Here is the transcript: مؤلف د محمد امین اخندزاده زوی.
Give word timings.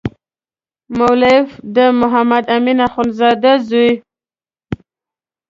مؤلف 0.97 1.47
د 1.75 1.77
محمد 1.99 2.43
امین 2.55 2.77
اخندزاده 2.87 3.53
زوی. 3.67 3.91